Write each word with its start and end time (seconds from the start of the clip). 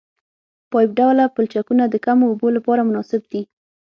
پایپ 0.71 0.89
ډوله 0.97 1.25
پلچکونه 1.35 1.83
د 1.89 1.95
کمو 2.05 2.25
اوبو 2.31 2.47
لپاره 2.57 2.87
مناسب 2.89 3.21
دي 3.31 3.41